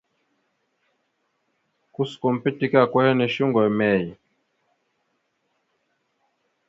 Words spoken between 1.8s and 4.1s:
Kuskom pitike ako hinne shuŋgo emey?